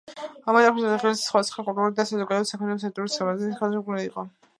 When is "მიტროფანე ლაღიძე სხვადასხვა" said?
0.11-1.65